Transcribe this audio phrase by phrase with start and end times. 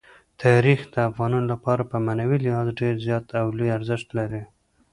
[0.43, 4.43] تاریخ د افغانانو لپاره په معنوي لحاظ ډېر زیات او لوی ارزښت لري.